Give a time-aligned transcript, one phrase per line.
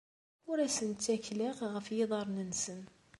[0.49, 2.81] Ur asen-ttakleɣ ɣef yiḍarren-nsen.